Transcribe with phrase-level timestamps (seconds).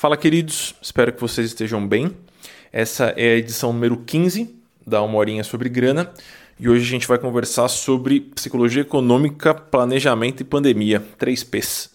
[0.00, 2.16] Fala, queridos, espero que vocês estejam bem.
[2.72, 4.48] Essa é a edição número 15
[4.86, 6.10] da Uma Horinha sobre Grana
[6.58, 11.90] e hoje a gente vai conversar sobre psicologia econômica, planejamento e pandemia, 3 Ps.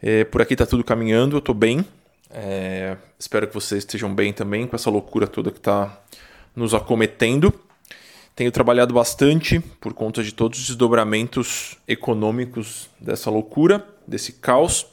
[0.00, 1.84] É, por aqui está tudo caminhando, eu estou bem.
[2.30, 6.00] É, espero que vocês estejam bem também com essa loucura toda que está
[6.54, 7.52] nos acometendo.
[8.36, 14.86] Tenho trabalhado bastante por conta de todos os desdobramentos econômicos dessa loucura, desse caos,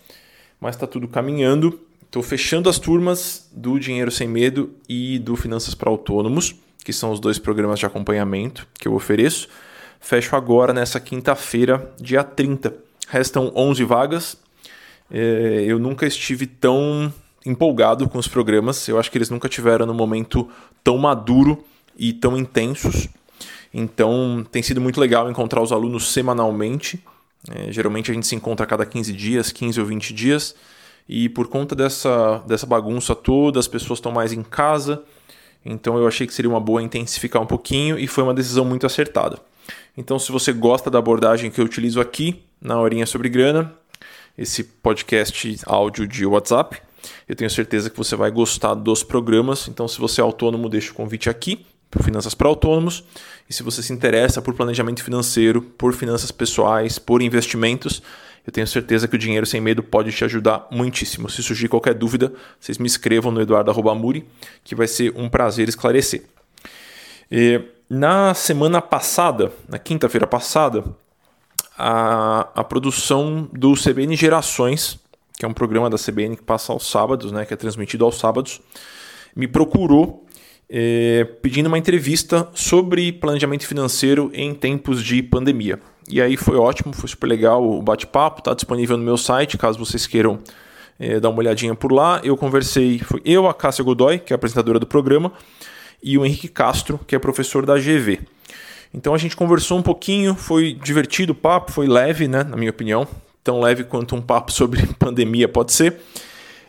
[0.60, 5.76] mas está tudo caminhando Estou fechando as turmas do Dinheiro Sem Medo e do Finanças
[5.76, 9.48] para Autônomos, que são os dois programas de acompanhamento que eu ofereço.
[10.00, 12.74] Fecho agora nessa quinta-feira, dia 30.
[13.08, 14.38] Restam 11 vagas.
[15.12, 17.14] É, eu nunca estive tão
[17.46, 18.88] empolgado com os programas.
[18.88, 20.50] Eu acho que eles nunca tiveram no momento
[20.84, 21.64] tão maduro
[21.96, 23.08] e tão intensos.
[23.72, 27.06] Então tem sido muito legal encontrar os alunos semanalmente.
[27.52, 30.56] É, geralmente a gente se encontra a cada 15 dias, 15 ou 20 dias.
[31.10, 35.02] E por conta dessa, dessa bagunça toda, as pessoas estão mais em casa.
[35.66, 38.86] Então eu achei que seria uma boa intensificar um pouquinho e foi uma decisão muito
[38.86, 39.40] acertada.
[39.98, 43.74] Então, se você gosta da abordagem que eu utilizo aqui na Horinha sobre Grana,
[44.38, 46.80] esse podcast áudio de WhatsApp,
[47.28, 49.68] eu tenho certeza que você vai gostar dos programas.
[49.68, 53.04] Então, se você é autônomo, deixa o convite aqui para Finanças para Autônomos.
[53.50, 58.02] E se você se interessa por planejamento financeiro, por finanças pessoais, por investimentos,
[58.46, 61.30] eu tenho certeza que o Dinheiro Sem Medo pode te ajudar muitíssimo.
[61.30, 64.26] Se surgir qualquer dúvida, vocês me escrevam no eduardo.muri,
[64.64, 66.24] que vai ser um prazer esclarecer.
[67.32, 70.84] E, na semana passada, na quinta-feira passada,
[71.78, 75.00] a, a produção do CBN Gerações,
[75.38, 78.20] que é um programa da CBN que passa aos sábados, né, que é transmitido aos
[78.20, 78.62] sábados,
[79.36, 80.26] me procurou
[80.70, 85.80] é, pedindo uma entrevista sobre planejamento financeiro em tempos de pandemia.
[86.08, 89.80] E aí foi ótimo, foi super legal o bate-papo, está disponível no meu site, caso
[89.80, 90.40] vocês queiram
[91.00, 92.22] é, dar uma olhadinha por lá.
[92.24, 95.32] Eu conversei, foi eu, a Cássia Godoy, que é apresentadora do programa,
[96.02, 98.20] e o Henrique Castro, que é professor da GV.
[98.94, 102.72] Então a gente conversou um pouquinho, foi divertido o papo, foi leve, né, na minha
[102.72, 103.08] opinião,
[103.44, 106.00] tão leve quanto um papo sobre pandemia pode ser.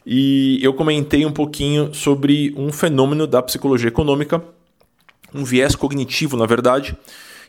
[0.05, 4.43] E eu comentei um pouquinho sobre um fenômeno da psicologia econômica,
[5.34, 6.97] um viés cognitivo, na verdade,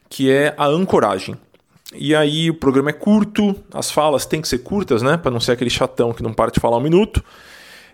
[0.10, 1.36] que é a ancoragem.
[1.94, 5.40] E aí o programa é curto, as falas têm que ser curtas, né, para não
[5.40, 7.24] ser aquele chatão que não para de falar um minuto.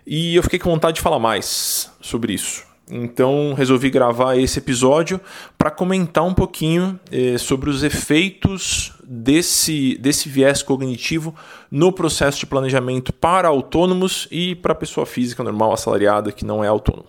[0.06, 2.67] E eu fiquei com vontade de falar mais sobre isso.
[2.90, 5.20] Então resolvi gravar esse episódio
[5.56, 11.34] para comentar um pouquinho eh, sobre os efeitos desse, desse viés cognitivo
[11.70, 16.68] no processo de planejamento para autônomos e para pessoa física normal, assalariada, que não é
[16.68, 17.08] autônomo.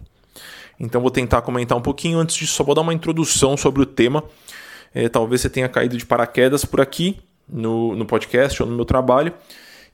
[0.80, 2.20] Então vou tentar comentar um pouquinho.
[2.20, 4.24] Antes disso, só vou dar uma introdução sobre o tema.
[4.94, 8.86] Eh, talvez você tenha caído de paraquedas por aqui no, no podcast ou no meu
[8.86, 9.34] trabalho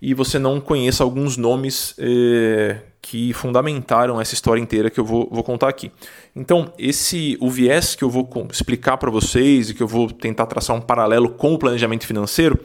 [0.01, 5.29] e você não conheça alguns nomes eh, que fundamentaram essa história inteira que eu vou,
[5.31, 5.91] vou contar aqui.
[6.35, 10.47] Então, esse o viés que eu vou explicar para vocês e que eu vou tentar
[10.47, 12.59] traçar um paralelo com o planejamento financeiro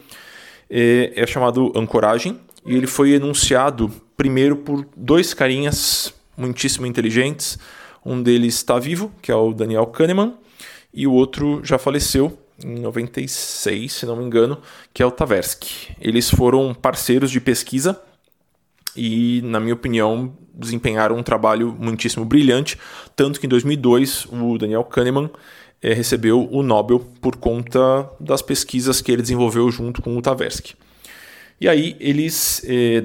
[0.70, 7.58] é, é chamado ancoragem e ele foi enunciado primeiro por dois carinhas muitíssimo inteligentes.
[8.02, 10.32] Um deles está vivo, que é o Daniel Kahneman,
[10.94, 14.58] e o outro já faleceu em 96, se não me engano,
[14.94, 15.94] que é o Tversky.
[16.00, 18.00] Eles foram parceiros de pesquisa
[18.96, 22.78] e, na minha opinião, desempenharam um trabalho muitíssimo brilhante,
[23.16, 25.30] tanto que em 2002 o Daniel Kahneman
[25.82, 30.74] é, recebeu o Nobel por conta das pesquisas que ele desenvolveu junto com o Tversky.
[31.60, 33.04] E aí eles é,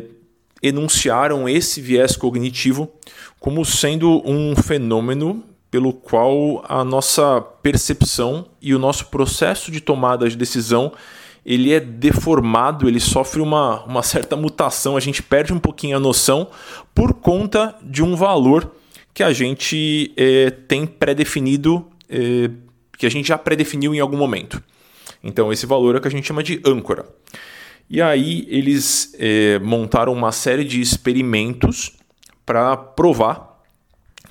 [0.61, 2.91] enunciaram esse viés cognitivo
[3.39, 10.29] como sendo um fenômeno pelo qual a nossa percepção e o nosso processo de tomada
[10.29, 10.91] de decisão
[11.45, 15.99] ele é deformado, ele sofre uma, uma certa mutação, a gente perde um pouquinho a
[15.99, 16.49] noção
[16.93, 18.71] por conta de um valor
[19.13, 22.49] que a gente é, tem pré-definido, é,
[22.97, 24.61] que a gente já pré-definiu em algum momento.
[25.23, 27.05] Então, esse valor é o que a gente chama de âncora.
[27.89, 31.93] E aí, eles é, montaram uma série de experimentos
[32.45, 33.63] para provar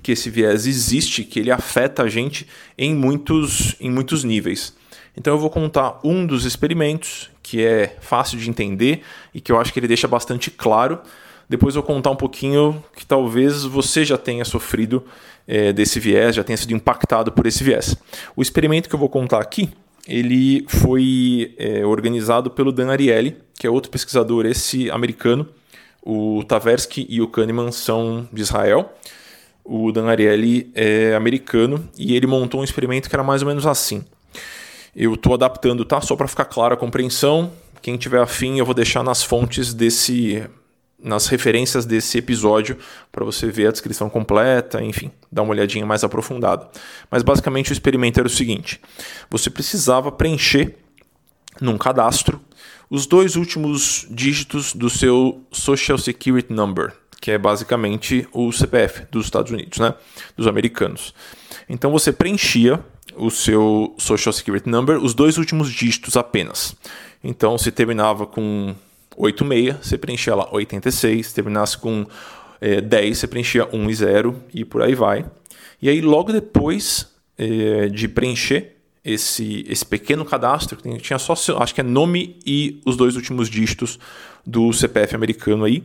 [0.02, 2.46] que esse viés existe, que ele afeta a gente
[2.76, 4.74] em muitos, em muitos níveis.
[5.16, 9.02] Então eu vou contar um dos experimentos, que é fácil de entender
[9.32, 11.00] e que eu acho que ele deixa bastante claro.
[11.48, 15.04] Depois eu vou contar um pouquinho que talvez você já tenha sofrido
[15.46, 17.96] é, desse viés, já tenha sido impactado por esse viés.
[18.34, 19.70] O experimento que eu vou contar aqui,
[20.08, 25.46] ele foi é, organizado pelo Dan Ariely, que é outro pesquisador, esse americano.
[26.02, 28.92] O Tversky e o Kahneman são de Israel.
[29.64, 33.66] O Dan Ariely é americano e ele montou um experimento que era mais ou menos
[33.66, 34.04] assim.
[34.94, 36.00] Eu estou adaptando, tá?
[36.00, 37.52] Só para ficar clara a compreensão.
[37.82, 40.42] Quem tiver afim, eu vou deixar nas fontes desse,
[41.02, 42.78] nas referências desse episódio
[43.12, 46.68] para você ver a descrição completa, enfim, dar uma olhadinha mais aprofundada.
[47.10, 48.80] Mas basicamente o experimento era o seguinte:
[49.28, 50.76] você precisava preencher
[51.60, 52.40] num cadastro
[52.88, 59.26] os dois últimos dígitos do seu Social Security Number, que é basicamente o CPF dos
[59.26, 59.94] Estados Unidos, né?
[60.36, 61.12] Dos americanos.
[61.68, 62.84] Então você preenchia
[63.16, 66.74] o seu Social Security Number, os dois últimos dígitos apenas.
[67.22, 68.74] Então se terminava com
[69.16, 72.06] 86, você preenchia lá 86, se terminasse com
[72.60, 75.24] é, 10, você preenchia 1 e 0 e por aí vai.
[75.80, 81.74] E aí logo depois é, de preencher esse, esse pequeno cadastro, que tinha só, acho
[81.74, 83.98] que é nome e os dois últimos dígitos
[84.46, 85.84] do CPF americano aí,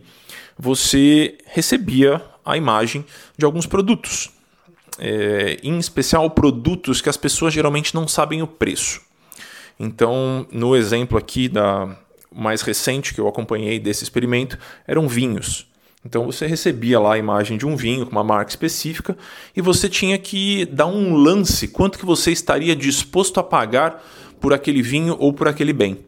[0.57, 3.05] você recebia a imagem
[3.37, 4.31] de alguns produtos.
[4.99, 9.01] É, em especial produtos que as pessoas geralmente não sabem o preço.
[9.79, 11.97] Então, no exemplo aqui da
[12.31, 14.57] mais recente que eu acompanhei desse experimento,
[14.87, 15.67] eram vinhos.
[16.05, 19.17] Então você recebia lá a imagem de um vinho com uma marca específica
[19.55, 24.01] e você tinha que dar um lance quanto que você estaria disposto a pagar
[24.39, 25.99] por aquele vinho ou por aquele bem.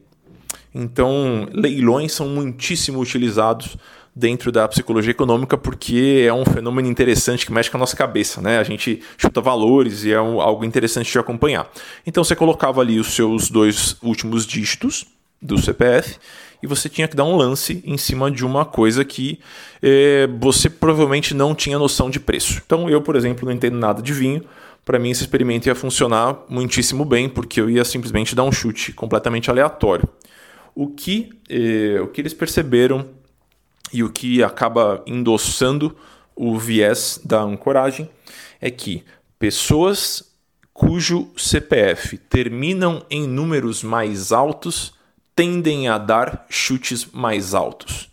[0.74, 3.76] Então, leilões são muitíssimo utilizados
[4.16, 8.42] dentro da psicologia econômica porque é um fenômeno interessante que mexe com a nossa cabeça,
[8.42, 8.60] né?
[8.60, 11.70] A gente chuta valores e é um, algo interessante de acompanhar.
[12.06, 15.06] Então você colocava ali os seus dois últimos dígitos
[15.42, 16.20] do CPF
[16.62, 19.40] e você tinha que dar um lance em cima de uma coisa que
[19.82, 22.62] eh, você provavelmente não tinha noção de preço.
[22.64, 24.44] Então eu, por exemplo, não entendo nada de vinho.
[24.86, 28.92] Para mim esse experimento ia funcionar muitíssimo bem porque eu ia simplesmente dar um chute
[28.94, 30.08] completamente aleatório.
[30.76, 33.08] O que, eh, o que eles perceberam
[33.94, 35.96] e o que acaba endossando
[36.36, 38.10] o viés da ancoragem
[38.60, 39.04] é que
[39.38, 40.32] pessoas
[40.74, 44.94] cujo CPF terminam em números mais altos
[45.36, 48.10] tendem a dar chutes mais altos.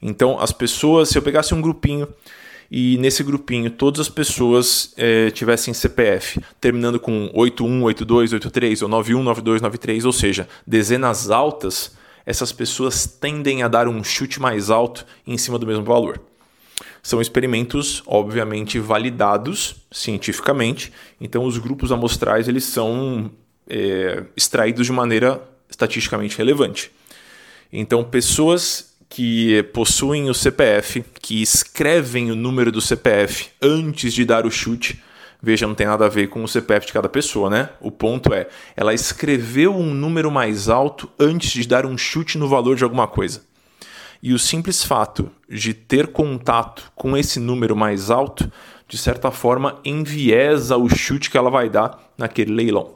[0.00, 2.08] Então, as pessoas, se eu pegasse um grupinho
[2.70, 8.88] e nesse grupinho todas as pessoas é, tivessem CPF terminando com 81, 82, 83 ou
[8.88, 11.92] 91, 92, 93, ou seja, dezenas altas,
[12.24, 16.20] essas pessoas tendem a dar um chute mais alto em cima do mesmo valor.
[17.02, 23.30] São experimentos, obviamente, validados cientificamente, então os grupos amostrais eles são
[23.68, 26.92] é, extraídos de maneira estatisticamente relevante.
[27.72, 34.46] Então, pessoas que possuem o CPF, que escrevem o número do CPF antes de dar
[34.46, 35.02] o chute,
[35.42, 37.70] veja, não tem nada a ver com o CPF de cada pessoa, né?
[37.80, 38.46] O ponto é,
[38.76, 43.08] ela escreveu um número mais alto antes de dar um chute no valor de alguma
[43.08, 43.42] coisa.
[44.22, 48.50] E o simples fato de ter contato com esse número mais alto,
[48.86, 52.94] de certa forma, enviesa o chute que ela vai dar naquele leilão.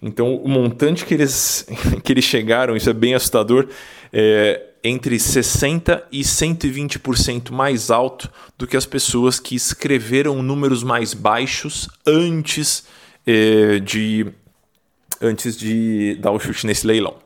[0.00, 1.66] Então, o montante que eles,
[2.04, 3.68] que eles chegaram, isso é bem assustador,
[4.12, 11.14] é entre 60% e 120% mais alto do que as pessoas que escreveram números mais
[11.14, 12.84] baixos antes,
[13.26, 14.26] é, de,
[15.22, 17.16] antes de dar o chute nesse leilão.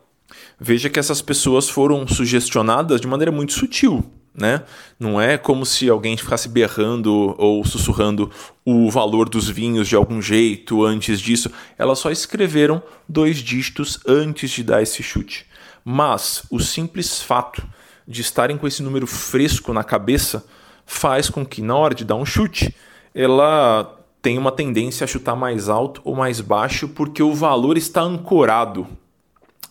[0.61, 4.09] Veja que essas pessoas foram sugestionadas de maneira muito sutil
[4.39, 4.63] né?
[4.99, 8.31] Não é como se alguém ficasse berrando ou sussurrando
[8.65, 11.51] o valor dos vinhos de algum jeito antes disso.
[11.77, 15.48] Elas só escreveram dois dígitos antes de dar esse chute.
[15.91, 17.67] Mas o simples fato
[18.07, 20.45] de estarem com esse número fresco na cabeça
[20.85, 22.77] faz com que, na hora de dar um chute,
[23.15, 28.03] ela tenha uma tendência a chutar mais alto ou mais baixo porque o valor está
[28.03, 28.87] ancorado.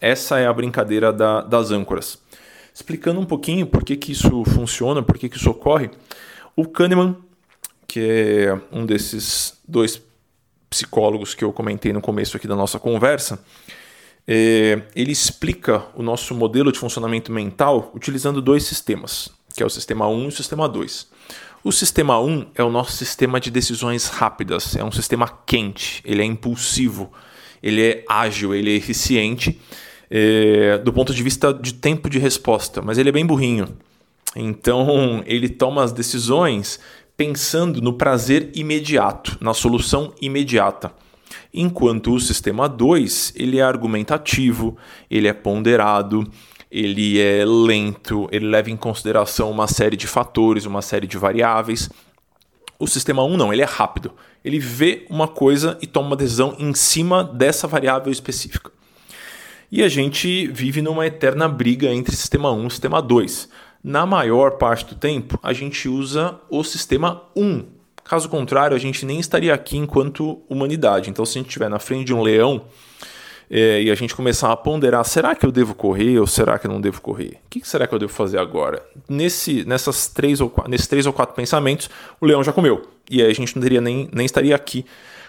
[0.02, 2.18] Essa é a brincadeira da, das âncoras.
[2.74, 5.92] Explicando um pouquinho por que, que isso funciona, por que, que isso ocorre,
[6.56, 7.16] o Kahneman,
[7.88, 10.02] que é um desses dois
[10.68, 13.40] psicólogos que eu comentei no começo aqui da nossa conversa,
[14.28, 19.70] é, ele explica o nosso modelo de funcionamento mental utilizando dois sistemas, que é o
[19.70, 21.08] sistema 1 e o sistema 2.
[21.64, 26.22] O sistema 1 é o nosso sistema de decisões rápidas, é um sistema quente, ele
[26.22, 27.12] é impulsivo,
[27.64, 29.60] ele é ágil, ele é eficiente
[30.10, 33.78] é, do ponto de vista de tempo de resposta, mas ele é bem burrinho.
[34.36, 36.80] Então ele toma as decisões
[37.16, 40.92] pensando no prazer imediato, na solução imediata.
[41.54, 44.78] Enquanto o sistema 2, ele é argumentativo,
[45.10, 46.30] ele é ponderado,
[46.72, 51.90] ele é lento, ele leva em consideração uma série de fatores, uma série de variáveis.
[52.78, 54.12] O sistema 1 um, não, ele é rápido.
[54.44, 58.72] Ele vê uma coisa e toma uma decisão em cima dessa variável específica.
[59.72, 63.50] E a gente vive numa eterna briga entre sistema 1 e sistema 2.
[63.84, 67.77] Na maior parte do tempo, a gente usa o sistema 1.
[68.08, 71.10] Caso contrário, a gente nem estaria aqui enquanto humanidade.
[71.10, 72.64] Então, se a gente estiver na frente de um leão,
[73.50, 76.68] é, e a gente começar a ponderar: será que eu devo correr ou será que
[76.68, 77.40] eu não devo correr?
[77.46, 78.82] O que será que eu devo fazer agora?
[79.08, 82.88] Nesse, nessas três ou, nesses três ou quatro pensamentos, o leão já comeu.
[83.10, 84.86] E aí a gente não teria nem, nem estaria aqui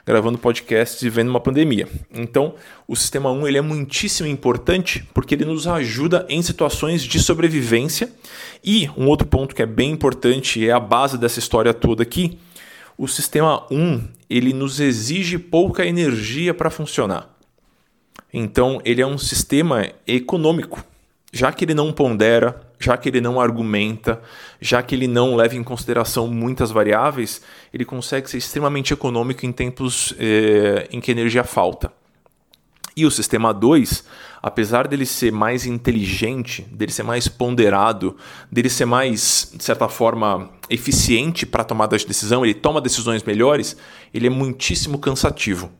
[0.08, 1.86] gravando podcasts e vendo uma pandemia.
[2.14, 2.54] Então,
[2.86, 8.10] o sistema 1 ele é muitíssimo importante porque ele nos ajuda em situações de sobrevivência.
[8.64, 12.38] E um outro ponto que é bem importante é a base dessa história toda aqui.
[12.98, 17.30] O sistema 1 ele nos exige pouca energia para funcionar.
[18.34, 20.84] Então, ele é um sistema econômico,
[21.32, 24.20] já que ele não pondera, já que ele não argumenta,
[24.60, 27.40] já que ele não leva em consideração muitas variáveis,
[27.72, 31.92] ele consegue ser extremamente econômico em tempos eh, em que energia falta.
[32.98, 34.02] E o sistema 2,
[34.42, 38.16] apesar dele ser mais inteligente, dele ser mais ponderado,
[38.50, 43.76] dele ser mais, de certa forma, eficiente para tomada de decisão, ele toma decisões melhores,
[44.12, 45.70] ele é muitíssimo cansativo.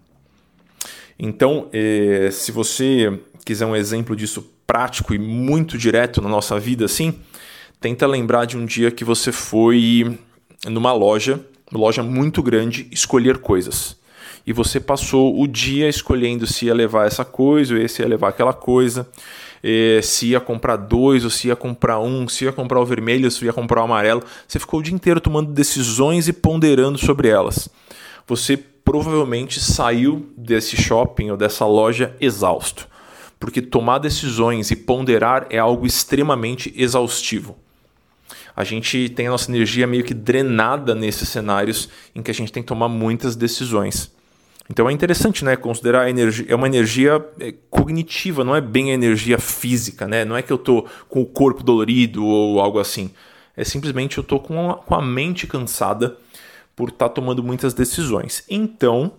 [1.18, 6.84] Então, eh, se você quiser um exemplo disso prático e muito direto na nossa vida,
[6.84, 7.18] assim,
[7.80, 10.16] tenta lembrar de um dia que você foi
[10.68, 13.98] numa loja, uma loja muito grande, escolher coisas.
[14.48, 18.30] E você passou o dia escolhendo se ia levar essa coisa ou se ia levar
[18.30, 19.06] aquela coisa,
[20.02, 23.30] se ia comprar dois ou se ia comprar um, se ia comprar o vermelho ou
[23.30, 24.22] se ia comprar o amarelo.
[24.46, 27.68] Você ficou o dia inteiro tomando decisões e ponderando sobre elas.
[28.26, 32.88] Você provavelmente saiu desse shopping ou dessa loja exausto
[33.38, 37.54] porque tomar decisões e ponderar é algo extremamente exaustivo.
[38.56, 42.50] A gente tem a nossa energia meio que drenada nesses cenários em que a gente
[42.50, 44.10] tem que tomar muitas decisões.
[44.70, 48.90] Então é interessante, né, considerar a energia é uma energia é, cognitiva, não é bem
[48.90, 50.24] a energia física, né?
[50.24, 53.10] Não é que eu tô com o corpo dolorido ou algo assim.
[53.56, 56.16] É simplesmente eu tô com a, com a mente cansada
[56.76, 58.44] por estar tá tomando muitas decisões.
[58.48, 59.12] Então,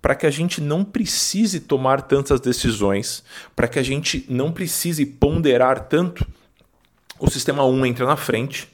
[0.00, 3.22] para que a gente não precise tomar tantas decisões,
[3.54, 6.26] para que a gente não precise ponderar tanto,
[7.18, 8.66] o sistema 1 entra na frente,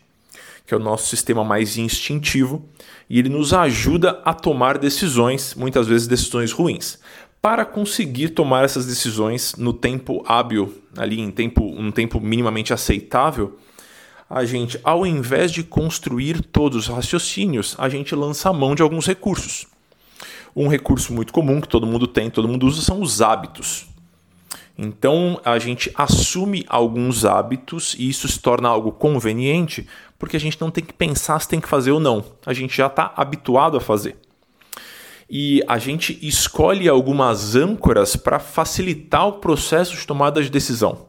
[0.66, 2.68] que é o nosso sistema mais instintivo,
[3.08, 6.98] e ele nos ajuda a tomar decisões, muitas vezes decisões ruins.
[7.40, 13.56] Para conseguir tomar essas decisões no tempo hábil, ali em tempo, um tempo minimamente aceitável,
[14.28, 18.82] a gente, ao invés de construir todos os raciocínios, a gente lança a mão de
[18.82, 19.66] alguns recursos.
[20.54, 23.86] Um recurso muito comum que todo mundo tem, todo mundo usa, são os hábitos.
[24.78, 29.86] Então a gente assume alguns hábitos e isso se torna algo conveniente
[30.18, 32.24] porque a gente não tem que pensar se tem que fazer ou não.
[32.44, 34.16] A gente já está habituado a fazer.
[35.28, 41.06] E a gente escolhe algumas âncoras para facilitar o processo de tomada de decisão.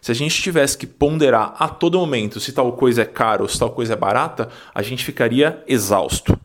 [0.00, 3.48] Se a gente tivesse que ponderar a todo momento se tal coisa é cara ou
[3.48, 6.38] se tal coisa é barata, a gente ficaria exausto.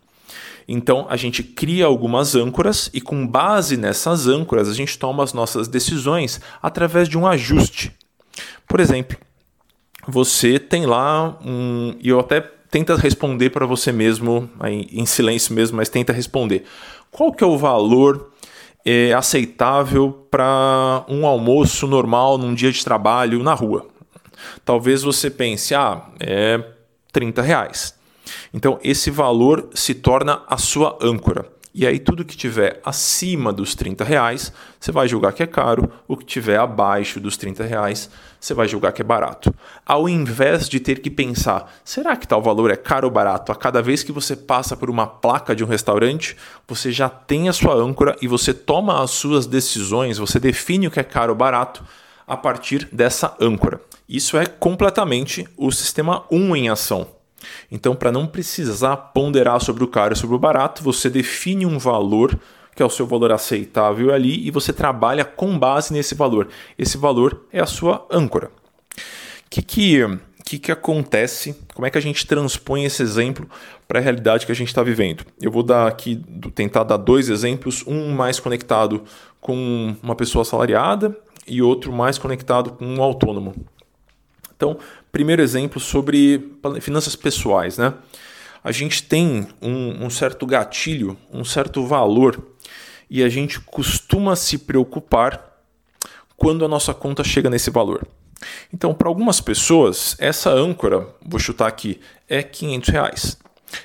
[0.67, 5.33] Então a gente cria algumas âncoras e com base nessas âncoras a gente toma as
[5.33, 7.91] nossas decisões através de um ajuste.
[8.67, 9.17] Por exemplo,
[10.07, 11.95] você tem lá um.
[11.99, 14.49] E eu até tenta responder para você mesmo,
[14.91, 16.63] em silêncio mesmo, mas tenta responder.
[17.11, 18.31] Qual que é o valor
[18.83, 23.87] é, aceitável para um almoço normal num dia de trabalho na rua?
[24.63, 26.61] Talvez você pense, ah, é
[27.11, 27.94] 30 reais.
[28.53, 31.45] Então, esse valor se torna a sua âncora.
[31.77, 35.91] E aí, tudo que tiver acima dos 30 reais, você vai julgar que é caro.
[36.07, 39.53] O que tiver abaixo dos 30 reais, você vai julgar que é barato.
[39.85, 43.51] Ao invés de ter que pensar, será que tal valor é caro ou barato?
[43.51, 47.49] A cada vez que você passa por uma placa de um restaurante, você já tem
[47.49, 51.33] a sua âncora e você toma as suas decisões, você define o que é caro
[51.33, 51.83] ou barato
[52.25, 53.81] a partir dessa âncora.
[54.07, 57.05] Isso é completamente o sistema 1 em ação.
[57.71, 61.77] Então, para não precisar ponderar sobre o caro e sobre o barato, você define um
[61.77, 62.37] valor
[62.75, 66.49] que é o seu valor aceitável ali e você trabalha com base nesse valor.
[66.77, 68.47] Esse valor é a sua âncora.
[68.47, 70.01] O que, que,
[70.43, 71.55] que, que acontece?
[71.73, 73.49] Como é que a gente transpõe esse exemplo
[73.87, 75.25] para a realidade que a gente está vivendo?
[75.41, 76.21] Eu vou dar aqui,
[76.53, 79.03] tentar dar dois exemplos, um mais conectado
[79.39, 83.55] com uma pessoa assalariada e outro mais conectado com um autônomo.
[84.55, 84.77] Então,
[85.15, 87.93] primeiro exemplo sobre finanças pessoais, né?
[88.61, 92.45] A gente tem um, um certo gatilho, um certo valor,
[93.09, 95.57] e a gente costuma se preocupar
[96.35, 98.05] quando a nossa conta chega nesse valor.
[98.73, 103.37] Então, para algumas pessoas, essa âncora, vou chutar aqui, é 500 reais.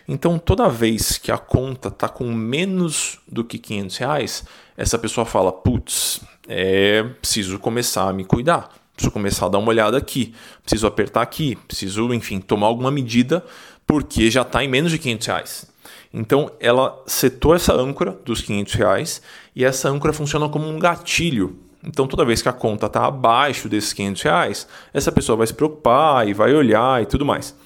[0.08, 4.44] Então, toda vez que a conta está com menos do que 500 reais,
[4.76, 9.68] essa pessoa fala: putz, é preciso começar a me cuidar preciso começar a dar uma
[9.68, 13.42] olhada aqui, preciso apertar aqui, preciso, enfim, tomar alguma medida
[13.86, 15.66] porque já está em menos de 500 reais.
[16.12, 19.22] Então ela setou essa âncora dos 500 reais
[19.56, 21.58] e essa âncora funciona como um gatilho.
[21.82, 25.54] Então toda vez que a conta está abaixo desses 500 reais, essa pessoa vai se
[25.54, 27.56] preocupar e vai olhar e tudo mais.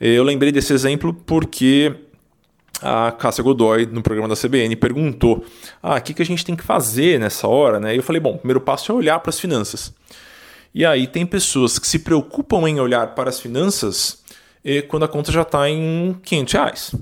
[0.00, 1.94] Eu lembrei desse exemplo porque
[2.82, 5.44] a Cássia Godoy, no programa da CBN, perguntou:
[5.82, 7.78] ah, o que, a gente tem que fazer nessa hora?
[7.78, 7.94] Né?
[7.94, 9.94] E eu falei: bom, o primeiro passo é olhar para as finanças.
[10.74, 14.22] E aí tem pessoas que se preocupam em olhar para as finanças
[14.64, 16.94] eh, quando a conta já está em 500 reais.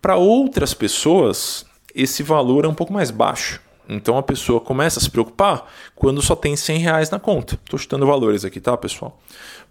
[0.00, 3.60] Para outras pessoas, esse valor é um pouco mais baixo.
[3.88, 7.58] Então a pessoa começa a se preocupar quando só tem 100 reais na conta.
[7.64, 9.20] Estou chutando valores aqui, tá, pessoal?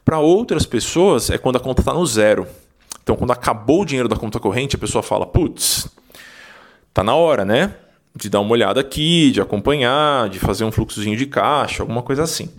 [0.03, 2.47] Para outras pessoas, é quando a conta está no zero.
[3.03, 5.87] Então, quando acabou o dinheiro da conta corrente, a pessoa fala: putz,
[6.93, 7.75] tá na hora, né?
[8.15, 12.23] De dar uma olhada aqui, de acompanhar, de fazer um fluxozinho de caixa, alguma coisa
[12.23, 12.49] assim.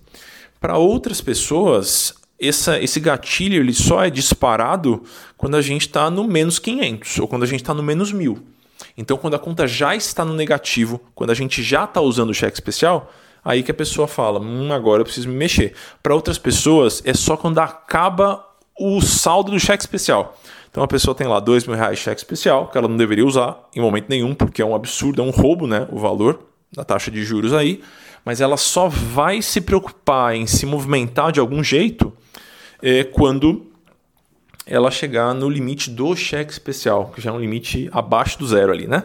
[0.61, 5.03] Para outras pessoas, essa, esse gatilho ele só é disparado
[5.37, 8.39] quando a gente está no menos 500 ou quando a gente está no menos 1000.
[8.97, 12.35] Então, quando a conta já está no negativo, quando a gente já está usando o
[12.35, 13.13] cheque especial,
[13.45, 15.75] aí que a pessoa fala: hum, agora eu preciso me mexer.
[16.03, 18.45] Para outras pessoas, é só quando acaba
[18.79, 20.39] o saldo do cheque especial.
[20.71, 23.25] Então a pessoa tem lá dois mil reais de cheque especial, que ela não deveria
[23.25, 25.89] usar em momento nenhum, porque é um absurdo, é um roubo, né?
[25.91, 27.83] O valor da taxa de juros aí.
[28.27, 32.13] Mas ela só vai se preocupar em se movimentar de algum jeito
[32.83, 33.67] é, quando
[34.67, 38.73] ela chegar no limite do cheque especial, que já é um limite abaixo do zero
[38.73, 39.05] ali, né?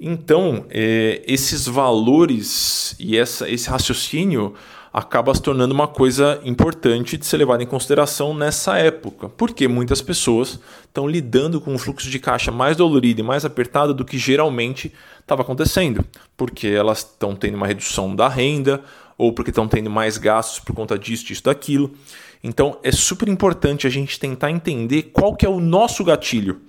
[0.00, 4.52] Então, é, esses valores e essa, esse raciocínio
[4.92, 10.02] acaba se tornando uma coisa importante de ser levada em consideração nessa época, porque muitas
[10.02, 14.18] pessoas estão lidando com um fluxo de caixa mais dolorido e mais apertado do que
[14.18, 14.92] geralmente
[15.28, 16.04] estava acontecendo,
[16.36, 18.82] porque elas estão tendo uma redução da renda
[19.16, 21.92] ou porque estão tendo mais gastos por conta disso, disso, daquilo.
[22.42, 26.60] Então é super importante a gente tentar entender qual que é o nosso gatilho.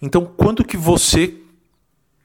[0.00, 1.34] Então, quando que você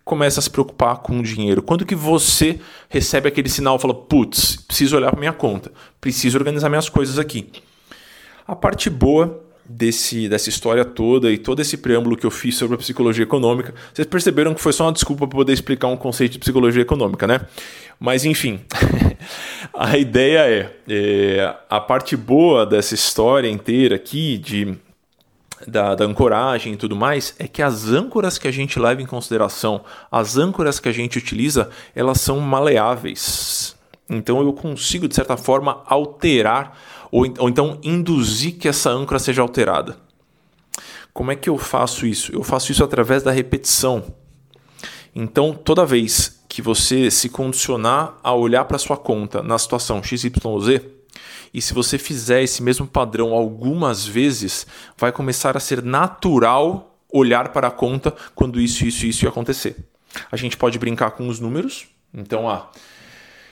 [0.04, 1.62] começa a se preocupar com o dinheiro?
[1.62, 2.60] Quando que você
[2.90, 7.20] recebe aquele sinal e fala, putz, preciso olhar para minha conta, preciso organizar minhas coisas
[7.20, 7.50] aqui?
[8.48, 9.44] A parte boa
[9.76, 13.74] desse, dessa história toda e todo esse preâmbulo que eu fiz sobre a psicologia econômica,
[13.94, 17.26] vocês perceberam que foi só uma desculpa para poder explicar um conceito de psicologia econômica,
[17.26, 17.42] né?
[18.00, 18.60] Mas enfim,
[19.74, 24.78] a ideia é, é, a parte boa dessa história inteira aqui de
[25.68, 29.06] da, da, ancoragem e tudo mais, é que as âncoras que a gente leva em
[29.06, 33.76] consideração, as âncoras que a gente utiliza, elas são maleáveis.
[34.10, 36.76] Então eu consigo, de certa forma, alterar
[37.12, 39.98] ou, ou então induzir que essa âncora seja alterada.
[41.14, 42.34] Como é que eu faço isso?
[42.34, 44.14] Eu faço isso através da repetição.
[45.14, 50.32] Então, toda vez que você se condicionar a olhar para sua conta na situação XYZ,
[51.54, 54.66] e se você fizer esse mesmo padrão algumas vezes,
[54.98, 59.76] vai começar a ser natural olhar para a conta quando isso, isso, isso acontecer.
[60.32, 61.88] A gente pode brincar com os números.
[62.14, 62.70] Então, ah,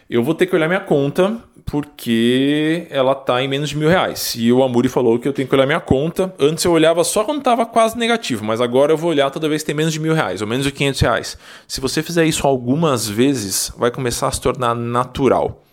[0.10, 4.34] eu vou ter que olhar minha conta porque ela está em menos de mil reais.
[4.36, 6.34] E o Amuri falou que eu tenho que olhar minha conta.
[6.40, 9.62] Antes eu olhava só quando estava quase negativo, mas agora eu vou olhar toda vez
[9.62, 11.38] que tem menos de mil reais ou menos de 500 reais.
[11.68, 15.64] Se você fizer isso algumas vezes, vai começar a se tornar natural.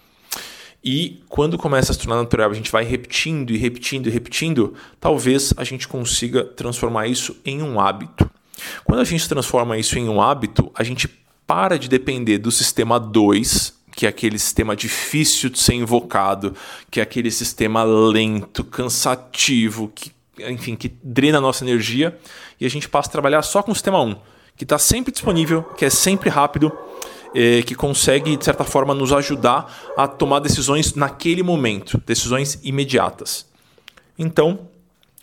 [0.85, 4.75] E quando começa a se tornar natural, a gente vai repetindo e repetindo e repetindo,
[5.01, 8.31] talvez a gente consiga transformar isso em um hábito.
[8.85, 11.09] Quando a gente transforma isso em um hábito, a gente
[11.47, 16.55] para de depender do sistema 2, que é aquele sistema difícil de ser invocado,
[16.91, 22.17] que é aquele sistema lento, cansativo, que, enfim, que drena a nossa energia,
[22.61, 24.17] e a gente passa a trabalhar só com o sistema 1,
[24.55, 26.71] que está sempre disponível, que é sempre rápido
[27.35, 33.47] é, que consegue, de certa forma, nos ajudar a tomar decisões naquele momento, decisões imediatas.
[34.19, 34.69] Então,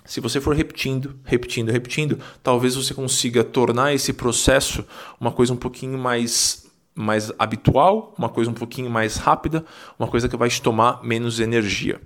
[0.04, 4.84] se você for repetindo, repetindo, repetindo, talvez você consiga tornar esse processo
[5.20, 6.63] uma coisa um pouquinho mais,
[6.96, 9.66] mais habitual, uma coisa um pouquinho mais rápida,
[9.98, 12.00] uma coisa que vai te tomar menos energia.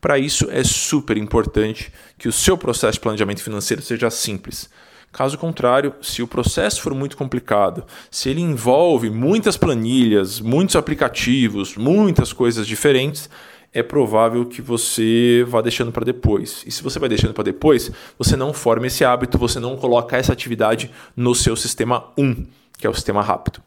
[0.00, 4.70] Para isso, é super importante que o seu processo de planejamento financeiro seja simples.
[5.12, 11.76] Caso contrário, se o processo for muito complicado, se ele envolve muitas planilhas, muitos aplicativos,
[11.76, 13.28] muitas coisas diferentes,
[13.72, 16.62] é provável que você vá deixando para depois.
[16.66, 20.16] E se você vai deixando para depois, você não forma esse hábito, você não coloca
[20.16, 22.46] essa atividade no seu sistema 1,
[22.78, 23.60] que é o sistema rápido.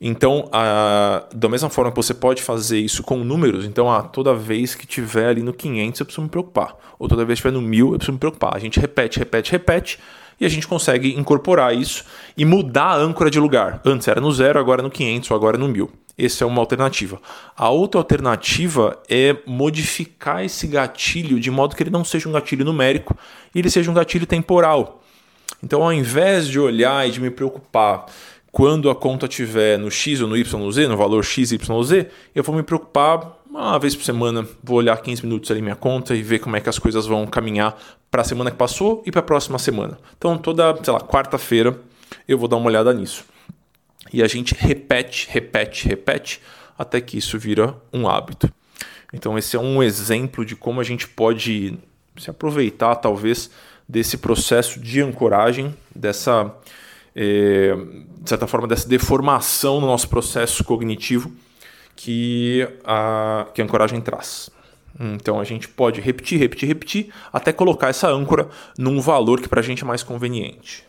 [0.00, 4.34] Então, a, da mesma forma que você pode fazer isso com números, então a, toda
[4.34, 7.60] vez que tiver ali no 500 eu preciso me preocupar, ou toda vez que estiver
[7.60, 8.56] no 1000 eu preciso me preocupar.
[8.56, 9.98] A gente repete, repete, repete,
[10.40, 12.04] e a gente consegue incorporar isso
[12.36, 13.80] e mudar a âncora de lugar.
[13.84, 15.90] Antes era no zero, agora no 500, agora no 1000.
[16.16, 17.20] Essa é uma alternativa.
[17.56, 22.64] A outra alternativa é modificar esse gatilho de modo que ele não seja um gatilho
[22.64, 23.16] numérico,
[23.54, 25.02] ele seja um gatilho temporal.
[25.62, 28.06] Então, ao invés de olhar e de me preocupar
[28.54, 31.58] quando a conta estiver no X ou no YZ, no valor XYZ,
[32.32, 36.14] eu vou me preocupar uma vez por semana, vou olhar 15 minutos ali minha conta
[36.14, 37.76] e ver como é que as coisas vão caminhar
[38.12, 39.98] para a semana que passou e para a próxima semana.
[40.16, 41.76] Então, toda, sei lá, quarta-feira
[42.28, 43.24] eu vou dar uma olhada nisso.
[44.12, 46.40] E a gente repete, repete, repete
[46.78, 48.48] até que isso vira um hábito.
[49.12, 51.76] Então, esse é um exemplo de como a gente pode
[52.16, 53.50] se aproveitar, talvez,
[53.88, 56.54] desse processo de ancoragem, dessa,
[57.14, 57.76] é,
[58.20, 61.30] de certa forma, dessa deformação no nosso processo cognitivo
[61.96, 64.50] que a, que a ancoragem traz.
[64.98, 68.48] Então a gente pode repetir, repetir, repetir, até colocar essa âncora
[68.78, 70.84] num valor que para a gente é mais conveniente.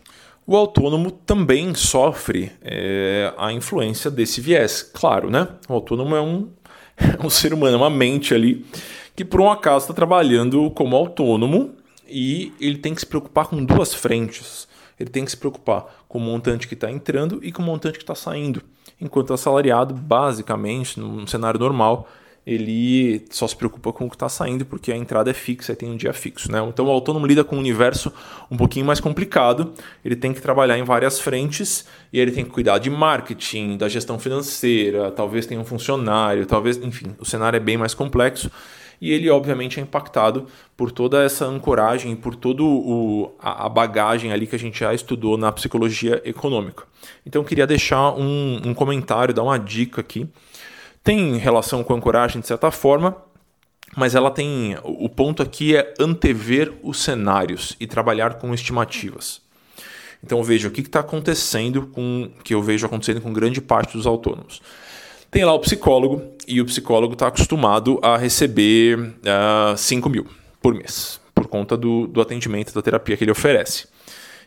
[0.47, 5.47] O autônomo também sofre é, a influência desse viés, claro, né?
[5.67, 6.49] O autônomo é um,
[6.95, 8.63] é um ser humano, é uma mente ali
[9.15, 11.73] que por um acaso está trabalhando como autônomo
[12.07, 14.67] e ele tem que se preocupar com duas frentes.
[14.99, 17.97] Ele tem que se preocupar com o montante que está entrando e com o montante
[17.97, 18.61] que está saindo.
[18.99, 22.07] Enquanto assalariado, basicamente, num cenário normal,
[22.45, 25.75] ele só se preocupa com o que está saindo, porque a entrada é fixa e
[25.75, 26.51] tem um dia fixo.
[26.51, 26.63] Né?
[26.67, 28.13] Então o autônomo lida com um universo
[28.51, 32.51] um pouquinho mais complicado, ele tem que trabalhar em várias frentes e ele tem que
[32.51, 37.59] cuidar de marketing, da gestão financeira, talvez tenha um funcionário, talvez, enfim, o cenário é
[37.59, 38.51] bem mais complexo
[38.99, 42.63] e ele obviamente é impactado por toda essa ancoragem, por toda
[43.39, 46.83] a bagagem ali que a gente já estudou na psicologia econômica.
[47.25, 50.29] Então queria deixar um, um comentário, dar uma dica aqui
[51.05, 53.15] tem relação com ancoragem de certa forma,
[53.95, 54.75] mas ela tem.
[54.83, 59.39] O ponto aqui é antever os cenários e trabalhar com estimativas.
[60.23, 64.07] Então veja o que está acontecendo com que eu vejo acontecendo com grande parte dos
[64.07, 64.63] autônomos.
[65.35, 70.25] Tem lá o psicólogo e o psicólogo está acostumado a receber uh, ah, 5 mil
[70.61, 73.85] por mês, por conta do, do atendimento da terapia que ele oferece.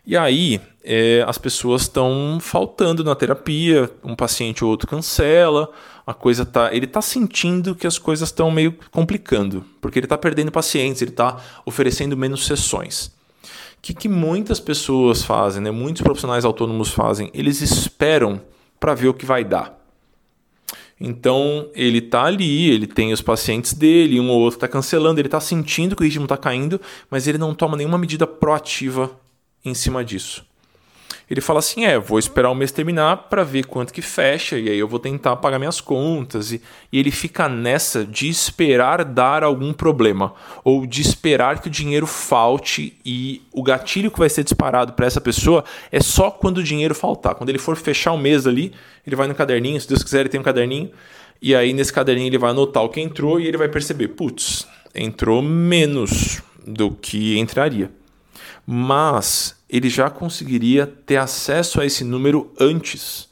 [0.07, 5.71] E aí é, as pessoas estão faltando na terapia, um paciente ou outro cancela,
[6.07, 6.75] a coisa tá.
[6.75, 11.11] Ele está sentindo que as coisas estão meio complicando, porque ele está perdendo pacientes, ele
[11.11, 13.09] está oferecendo menos sessões.
[13.79, 15.71] O que, que muitas pessoas fazem, né?
[15.71, 17.31] muitos profissionais autônomos fazem?
[17.35, 18.41] Eles esperam
[18.81, 19.78] para ver o que vai dar.
[21.01, 25.29] Então ele está ali, ele tem os pacientes dele, um ou outro está cancelando, ele
[25.29, 26.81] está sentindo que o ritmo está caindo,
[27.11, 29.11] mas ele não toma nenhuma medida proativa
[29.65, 30.48] em cima disso.
[31.31, 34.69] Ele fala assim: é, vou esperar o mês terminar para ver quanto que fecha e
[34.69, 36.53] aí eu vou tentar pagar minhas contas.
[36.53, 40.33] E, e ele fica nessa de esperar dar algum problema
[40.65, 45.07] ou de esperar que o dinheiro falte e o gatilho que vai ser disparado para
[45.07, 47.35] essa pessoa é só quando o dinheiro faltar.
[47.35, 48.73] Quando ele for fechar o mês ali,
[49.07, 50.91] ele vai no caderninho, se Deus quiser, ele tem um caderninho.
[51.43, 54.67] E aí nesse caderninho ele vai anotar o que entrou e ele vai perceber: putz,
[54.95, 57.91] entrou menos do que entraria.
[58.67, 63.29] Mas ele já conseguiria ter acesso a esse número antes.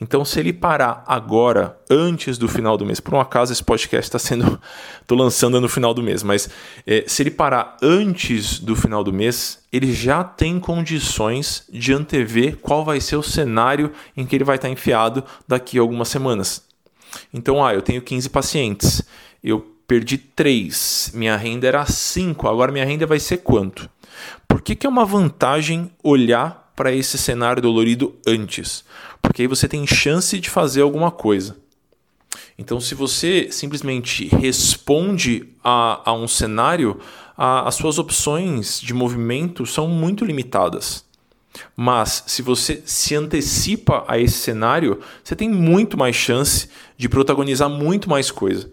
[0.00, 4.08] Então, se ele parar agora, antes do final do mês, por um acaso esse podcast
[4.08, 4.60] está sendo.
[5.02, 6.48] Estou lançando no final do mês, mas
[6.86, 12.56] é, se ele parar antes do final do mês, ele já tem condições de antever
[12.58, 16.62] qual vai ser o cenário em que ele vai estar enfiado daqui a algumas semanas.
[17.32, 19.02] Então, ah, eu tenho 15 pacientes,
[19.42, 23.88] eu perdi 3, minha renda era 5, agora minha renda vai ser quanto?
[24.46, 28.84] Por que, que é uma vantagem olhar para esse cenário dolorido antes?
[29.20, 31.56] Porque aí você tem chance de fazer alguma coisa.
[32.58, 36.98] Então, se você simplesmente responde a, a um cenário,
[37.36, 41.04] a, as suas opções de movimento são muito limitadas.
[41.76, 47.68] Mas se você se antecipa a esse cenário, você tem muito mais chance de protagonizar
[47.68, 48.70] muito mais coisa.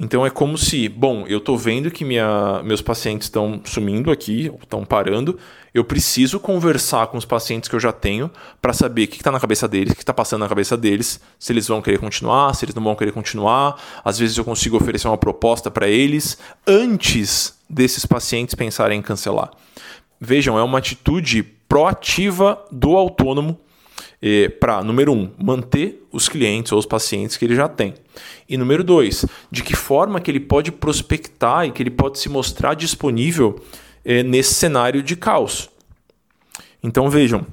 [0.00, 4.48] Então é como se, bom, eu estou vendo que minha, meus pacientes estão sumindo aqui,
[4.62, 5.36] estão parando.
[5.74, 8.30] Eu preciso conversar com os pacientes que eu já tenho
[8.62, 11.20] para saber o que está na cabeça deles, o que está passando na cabeça deles,
[11.36, 13.76] se eles vão querer continuar, se eles não vão querer continuar.
[14.04, 19.50] Às vezes eu consigo oferecer uma proposta para eles antes desses pacientes pensarem em cancelar.
[20.20, 23.58] Vejam, é uma atitude proativa do autônomo
[24.20, 27.94] eh, para, número um, manter os clientes ou os pacientes que ele já tem.
[28.48, 32.28] E número dois, de que forma que ele pode prospectar e que ele pode se
[32.28, 33.60] mostrar disponível
[34.04, 35.70] eh, nesse cenário de caos.
[36.82, 37.46] Então vejam,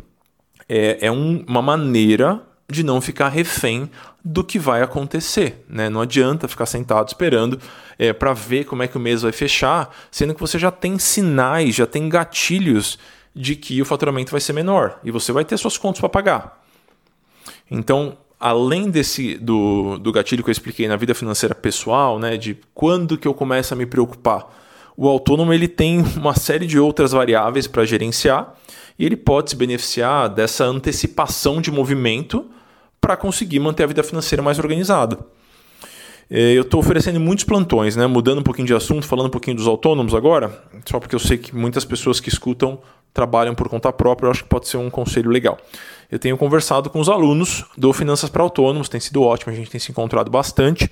[0.67, 3.89] é, é um, uma maneira de não ficar refém
[4.23, 5.63] do que vai acontecer.
[5.69, 5.87] Né?
[5.89, 7.59] Não adianta ficar sentado esperando
[7.97, 10.97] é, para ver como é que o mês vai fechar, sendo que você já tem
[10.97, 12.97] sinais, já tem gatilhos
[13.35, 16.65] de que o faturamento vai ser menor e você vai ter suas contas para pagar.
[17.69, 22.57] Então, além desse do, do gatilho que eu expliquei na vida financeira pessoal, né, de
[22.73, 24.47] quando que eu começo a me preocupar,
[24.95, 28.53] o autônomo ele tem uma série de outras variáveis para gerenciar
[28.97, 32.45] e ele pode se beneficiar dessa antecipação de movimento
[33.01, 35.19] para conseguir manter a vida financeira mais organizada.
[36.29, 38.07] É, eu estou oferecendo muitos plantões, né?
[38.07, 41.37] mudando um pouquinho de assunto, falando um pouquinho dos autônomos agora, só porque eu sei
[41.37, 42.79] que muitas pessoas que escutam
[43.13, 45.57] trabalham por conta própria, eu acho que pode ser um conselho legal.
[46.11, 49.69] Eu tenho conversado com os alunos do Finanças para Autônomos, tem sido ótimo, a gente
[49.69, 50.89] tem se encontrado bastante.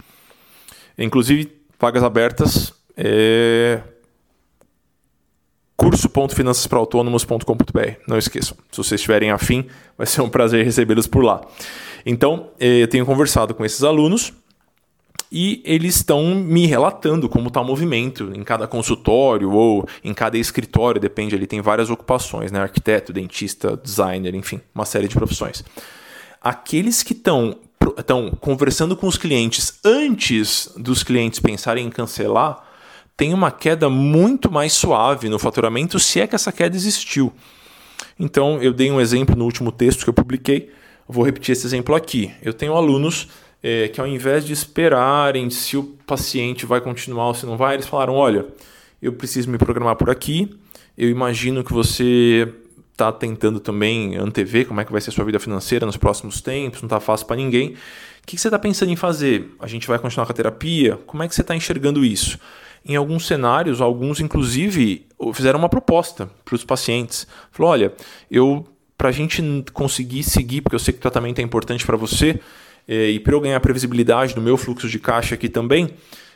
[0.98, 2.74] Inclusive, vagas abertas.
[2.96, 3.82] É...
[5.76, 7.92] curso.finançasparaautônomos.com.br.
[8.08, 8.56] Não esqueçam.
[8.72, 9.66] Se vocês estiverem afim,
[9.98, 11.42] vai ser um prazer recebê-los por lá.
[12.06, 14.32] Então, é, eu tenho conversado com esses alunos
[15.34, 20.38] e eles estão me relatando como está o movimento em cada consultório ou em cada
[20.38, 22.62] escritório, depende, ele tem várias ocupações, né?
[22.62, 25.64] Arquiteto, dentista, designer, enfim, uma série de profissões.
[26.40, 27.58] Aqueles que estão
[27.98, 32.64] estão conversando com os clientes antes dos clientes pensarem em cancelar,
[33.18, 37.34] tem uma queda muito mais suave no faturamento, se é que essa queda existiu.
[38.18, 40.72] Então, eu dei um exemplo no último texto que eu publiquei,
[41.08, 42.32] vou repetir esse exemplo aqui.
[42.42, 43.28] Eu tenho alunos
[43.64, 47.76] é, que ao invés de esperarem se o paciente vai continuar ou se não vai,
[47.76, 48.46] eles falaram: olha,
[49.02, 50.54] eu preciso me programar por aqui,
[50.98, 52.48] eu imagino que você
[52.92, 56.42] está tentando também antever como é que vai ser a sua vida financeira nos próximos
[56.42, 57.70] tempos, não está fácil para ninguém.
[57.70, 59.50] O que você está pensando em fazer?
[59.60, 61.00] A gente vai continuar com a terapia?
[61.08, 62.38] Como é que você está enxergando isso?
[62.86, 67.26] Em alguns cenários, alguns inclusive fizeram uma proposta para os pacientes.
[67.52, 67.94] Falou: olha,
[68.30, 69.42] eu para a gente
[69.74, 72.40] conseguir seguir, porque eu sei que o tratamento é importante para você,
[72.88, 75.90] e para eu ganhar previsibilidade do meu fluxo de caixa aqui também,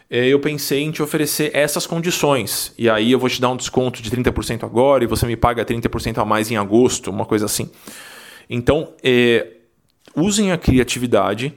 [0.09, 2.73] é, eu pensei em te oferecer essas condições.
[2.77, 5.65] E aí eu vou te dar um desconto de 30% agora e você me paga
[5.65, 7.69] 30% a mais em agosto, uma coisa assim.
[8.49, 9.47] Então, é,
[10.15, 11.53] usem a criatividade,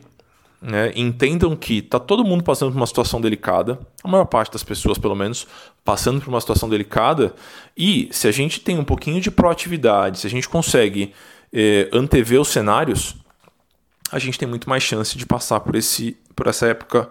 [0.60, 0.92] né?
[0.96, 4.98] entendam que está todo mundo passando por uma situação delicada, a maior parte das pessoas,
[4.98, 5.46] pelo menos,
[5.84, 7.32] passando por uma situação delicada.
[7.76, 11.12] E se a gente tem um pouquinho de proatividade, se a gente consegue
[11.52, 13.14] é, antever os cenários,
[14.10, 17.10] a gente tem muito mais chance de passar por, esse, por essa época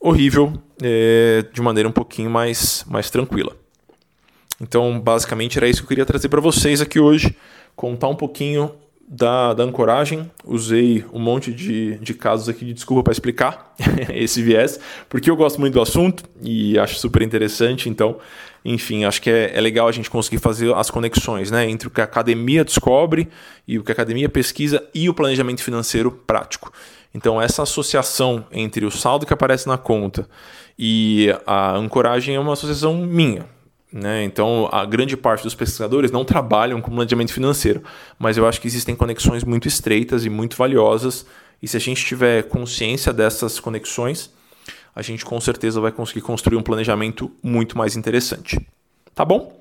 [0.00, 3.56] horrível é, de maneira um pouquinho mais, mais tranquila.
[4.60, 7.36] Então, basicamente, era isso que eu queria trazer para vocês aqui hoje,
[7.74, 8.72] contar um pouquinho
[9.06, 10.30] da, da ancoragem.
[10.44, 13.74] Usei um monte de, de casos aqui de desculpa para explicar
[14.12, 17.88] esse viés, porque eu gosto muito do assunto e acho super interessante.
[17.88, 18.18] Então,
[18.68, 21.90] enfim, acho que é, é, legal a gente conseguir fazer as conexões né, entre o
[21.90, 23.28] que a academia descobre
[23.66, 26.72] e o que a academia pesquisa e o planejamento financeiro prático.
[27.14, 30.28] Então, essa associação entre o saldo que aparece na conta
[30.76, 33.46] e a ancoragem é uma associação minha.
[33.92, 34.24] Né?
[34.24, 37.84] Então, a grande parte dos pesquisadores não trabalham com planejamento financeiro,
[38.18, 41.24] mas eu acho que existem conexões muito estreitas e muito valiosas.
[41.62, 44.30] E se a gente tiver consciência dessas conexões,
[44.96, 48.58] a gente com certeza vai conseguir construir um planejamento muito mais interessante.
[49.14, 49.60] Tá bom?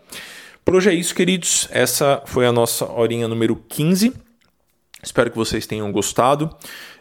[0.63, 1.67] Por hoje é isso, queridos.
[1.71, 4.13] Essa foi a nossa horinha número 15.
[5.03, 6.49] Espero que vocês tenham gostado.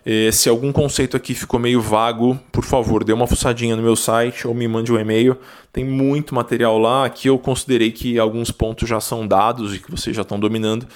[0.04, 3.94] Eh, se algum conceito aqui ficou meio vago, por favor, dê uma fuçadinha no meu
[3.94, 5.38] site ou me mande um e-mail.
[5.72, 7.06] Tem muito material lá.
[7.06, 10.88] Aqui eu considerei que alguns pontos já são dados e que vocês já estão dominando.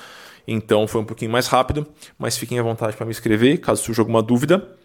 [0.47, 1.87] Então foi um pouquinho mais rápido,
[2.19, 4.78] mas fiquem à vontade para me escrever caso surja alguma dúvida.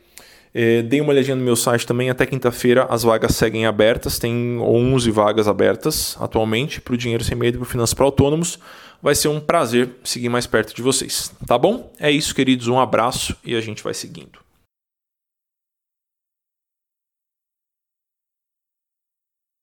[0.54, 4.60] É, dei uma olhadinha no meu site também, até quinta-feira as vagas seguem abertas, tem
[4.60, 8.60] 11 vagas abertas atualmente para o Dinheiro Sem Medo e para Finanças para Autônomos.
[9.02, 11.92] Vai ser um prazer seguir mais perto de vocês, tá bom?
[12.00, 14.39] É isso, queridos, um abraço e a gente vai seguindo.